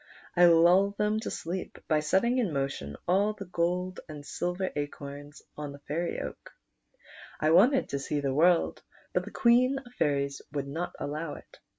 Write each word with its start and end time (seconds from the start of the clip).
1 0.33 0.49
lull 0.63 0.95
them 0.97 1.19
to 1.19 1.29
rK/XCE 1.29 1.43
DORAN. 1.43 1.57
155 1.85 1.85
sleep 1.85 1.87
by 1.87 1.99
setting 1.99 2.37
in 2.39 2.51
motion 2.51 2.97
all 3.07 3.33
the 3.33 3.45
gold 3.45 3.99
and 4.09 4.25
silver 4.25 4.71
acorns 4.75 5.43
on 5.55 5.71
the 5.73 5.79
fairy 5.87 6.19
oak. 6.19 6.53
I 7.39 7.51
wanted 7.51 7.89
to 7.89 7.99
see 7.99 8.19
the 8.19 8.33
world, 8.33 8.81
but 9.13 9.25
the 9.25 9.29
Oucen 9.31 9.77
of 9.77 9.93
the 9.99 10.05
I 10.05 10.07
'airies 10.07 10.41
would 10.51 10.67
not 10.67 10.95
allow 10.97 11.35
it. 11.35 11.59